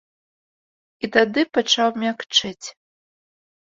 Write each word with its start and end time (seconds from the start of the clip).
І 1.05 1.11
тады 1.19 1.41
пачаў 1.59 1.89
мякчэць. 2.07 2.67